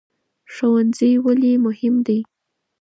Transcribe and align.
ښوونځی 0.53 1.11
ولې 1.25 1.53
مهم 1.65 1.95
دی؟ 2.05 2.19